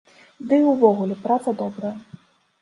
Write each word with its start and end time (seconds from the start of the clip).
Ды 0.51 0.57
і 0.61 0.63
ўвогуле, 0.69 1.17
праца 1.27 1.55
добрая. 1.61 1.93